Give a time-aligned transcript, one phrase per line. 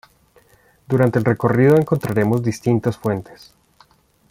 [0.87, 3.53] Durante el recorrido encontraremos distintas fuentes.